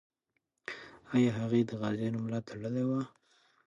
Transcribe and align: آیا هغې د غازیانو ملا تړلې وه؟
آیا 1.13 1.31
هغې 1.39 1.61
د 1.69 1.71
غازیانو 1.81 2.19
ملا 2.25 2.39
تړلې 2.47 2.83
وه؟ 2.89 3.01